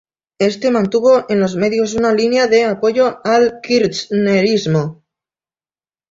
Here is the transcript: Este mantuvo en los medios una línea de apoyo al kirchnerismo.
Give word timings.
Este 0.39 0.71
mantuvo 0.71 1.29
en 1.29 1.39
los 1.39 1.55
medios 1.55 1.93
una 1.93 2.11
línea 2.11 2.47
de 2.47 2.63
apoyo 2.63 3.21
al 3.23 3.59
kirchnerismo. 3.61 5.05